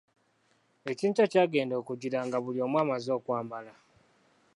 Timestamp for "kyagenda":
1.31-1.73